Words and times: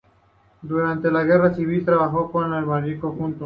Durante 0.63 1.11
la 1.11 1.23
Guerra 1.23 1.53
Civil 1.53 1.85
trabajo 1.85 2.31
como 2.31 2.49
bailarín 2.49 2.49
junto 2.49 2.49
con 2.49 2.49
su 2.49 2.55
hermano 2.55 2.87
Quique 2.87 2.95
en 2.95 3.19
Valencia. 3.33 3.39